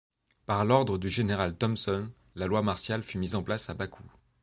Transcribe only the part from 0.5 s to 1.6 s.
l'ordre du Général